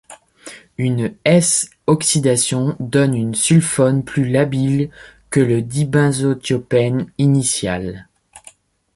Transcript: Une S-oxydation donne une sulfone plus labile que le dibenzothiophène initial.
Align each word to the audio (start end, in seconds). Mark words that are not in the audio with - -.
Une 0.79 1.13
S-oxydation 1.25 2.75
donne 2.79 3.13
une 3.13 3.35
sulfone 3.35 4.03
plus 4.03 4.27
labile 4.27 4.89
que 5.29 5.41
le 5.41 5.61
dibenzothiophène 5.61 7.11
initial. 7.19 8.07